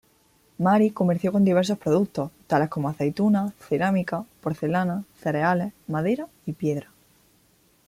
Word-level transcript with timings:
Mari 0.57 0.89
comerció 0.89 1.31
con 1.31 1.43
diversos 1.43 1.77
productos, 1.77 2.31
tales 2.47 2.69
como 2.69 2.89
aceitunas, 2.89 3.53
cerámica, 3.69 4.25
porcelana, 4.41 5.03
cereales, 5.19 5.73
madera 5.85 6.27
y 6.47 6.53
piedra. 6.53 6.89